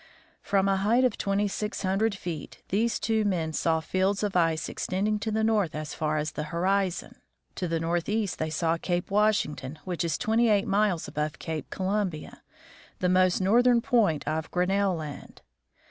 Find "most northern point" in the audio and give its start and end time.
13.09-14.27